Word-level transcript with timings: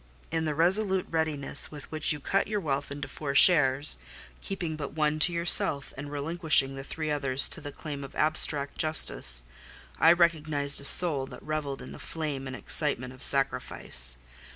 In 0.31 0.45
the 0.45 0.55
resolute 0.55 1.05
readiness 1.11 1.69
with 1.71 1.83
which 1.91 2.11
you 2.11 2.19
cut 2.19 2.47
your 2.47 2.59
wealth 2.59 2.89
into 2.91 3.07
four 3.07 3.35
shares, 3.35 3.99
keeping 4.41 4.75
but 4.75 4.93
one 4.93 5.19
to 5.19 5.31
yourself, 5.31 5.93
and 5.95 6.11
relinquishing 6.11 6.73
the 6.75 6.83
three 6.83 7.11
others 7.11 7.47
to 7.49 7.61
the 7.61 7.71
claim 7.71 8.03
of 8.03 8.15
abstract 8.15 8.79
justice, 8.79 9.43
I 9.99 10.11
recognised 10.13 10.81
a 10.81 10.85
soul 10.85 11.27
that 11.27 11.43
revelled 11.43 11.83
in 11.83 11.91
the 11.91 11.99
flame 11.99 12.47
and 12.47 12.55
excitement 12.55 13.13
of 13.13 13.21
sacrifice. 13.21 14.17